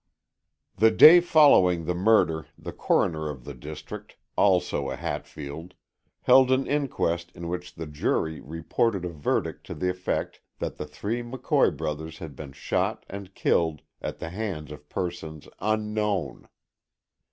[0.77, 5.75] "The day following the murder the coroner of the district, also a Hatfield,
[6.21, 10.87] held an inquest in which the jury reported a verdict to the effect that the
[10.87, 16.47] three McCoy brothers had been shot and killed at the hands of persons unknown.